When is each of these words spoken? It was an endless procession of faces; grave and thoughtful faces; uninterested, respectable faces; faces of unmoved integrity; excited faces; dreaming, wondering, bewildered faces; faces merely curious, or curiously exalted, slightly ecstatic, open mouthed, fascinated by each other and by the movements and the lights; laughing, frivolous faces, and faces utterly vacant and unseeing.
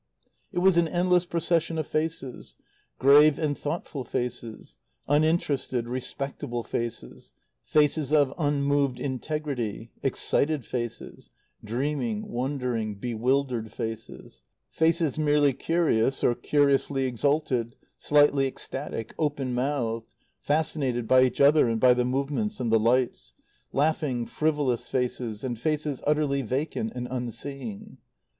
It 0.51 0.57
was 0.57 0.77
an 0.77 0.87
endless 0.87 1.27
procession 1.27 1.77
of 1.77 1.85
faces; 1.85 2.55
grave 2.97 3.37
and 3.37 3.55
thoughtful 3.55 4.03
faces; 4.03 4.75
uninterested, 5.07 5.87
respectable 5.87 6.63
faces; 6.63 7.33
faces 7.63 8.11
of 8.11 8.33
unmoved 8.39 8.99
integrity; 8.99 9.91
excited 10.01 10.65
faces; 10.65 11.29
dreaming, 11.63 12.27
wondering, 12.27 12.95
bewildered 12.95 13.71
faces; 13.71 14.41
faces 14.71 15.19
merely 15.19 15.53
curious, 15.53 16.23
or 16.23 16.33
curiously 16.33 17.05
exalted, 17.05 17.75
slightly 17.95 18.47
ecstatic, 18.47 19.13
open 19.19 19.53
mouthed, 19.53 20.15
fascinated 20.39 21.07
by 21.07 21.21
each 21.21 21.39
other 21.39 21.67
and 21.69 21.79
by 21.79 21.93
the 21.93 22.05
movements 22.05 22.59
and 22.59 22.71
the 22.73 22.79
lights; 22.79 23.33
laughing, 23.71 24.25
frivolous 24.25 24.89
faces, 24.89 25.43
and 25.43 25.59
faces 25.59 26.01
utterly 26.07 26.41
vacant 26.41 26.91
and 26.95 27.07
unseeing. 27.11 27.99